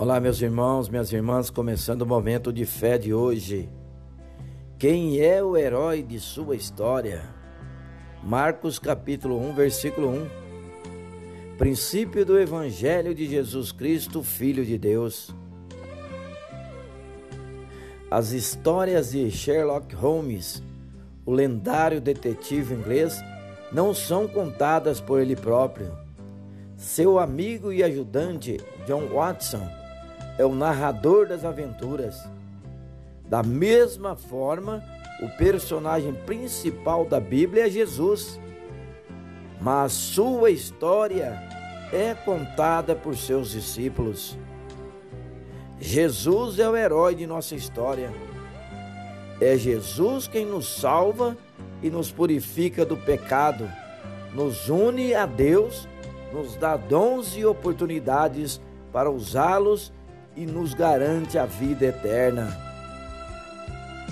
[0.00, 3.68] Olá, meus irmãos, minhas irmãs, começando o momento de fé de hoje.
[4.78, 7.24] Quem é o herói de sua história?
[8.22, 10.28] Marcos capítulo 1, versículo 1.
[11.58, 15.34] Princípio do Evangelho de Jesus Cristo, Filho de Deus.
[18.08, 20.62] As histórias de Sherlock Holmes,
[21.26, 23.20] o lendário detetive inglês,
[23.72, 25.90] não são contadas por ele próprio.
[26.76, 29.68] Seu amigo e ajudante, John Watson,
[30.38, 32.16] é o narrador das aventuras.
[33.28, 34.82] Da mesma forma,
[35.20, 38.40] o personagem principal da Bíblia é Jesus,
[39.60, 41.42] mas sua história
[41.92, 44.38] é contada por seus discípulos.
[45.80, 48.12] Jesus é o herói de nossa história.
[49.40, 51.36] É Jesus quem nos salva
[51.82, 53.70] e nos purifica do pecado,
[54.34, 55.88] nos une a Deus,
[56.32, 58.60] nos dá dons e oportunidades
[58.92, 59.92] para usá-los
[60.38, 62.56] e nos garante a vida eterna.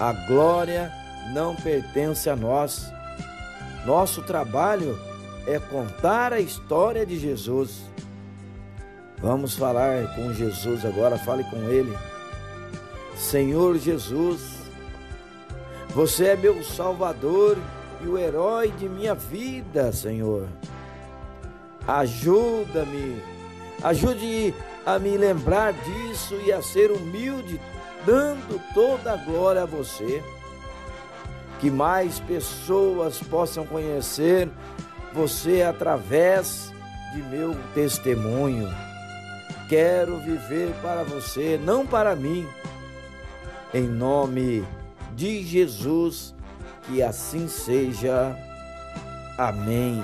[0.00, 0.92] A glória
[1.32, 2.92] não pertence a nós.
[3.86, 4.98] Nosso trabalho
[5.46, 7.80] é contar a história de Jesus.
[9.18, 11.96] Vamos falar com Jesus agora, fale com Ele.
[13.16, 14.64] Senhor Jesus,
[15.90, 17.56] você é meu Salvador
[18.02, 20.48] e o herói de minha vida, Senhor.
[21.86, 23.22] Ajuda-me,
[23.82, 27.60] ajude a me lembrar disso e a ser humilde,
[28.04, 30.22] dando toda a glória a você.
[31.58, 34.48] Que mais pessoas possam conhecer
[35.12, 36.72] você através
[37.14, 38.68] de meu testemunho.
[39.68, 42.46] Quero viver para você, não para mim.
[43.74, 44.64] Em nome
[45.14, 46.34] de Jesus,
[46.84, 48.36] que assim seja.
[49.36, 50.02] Amém.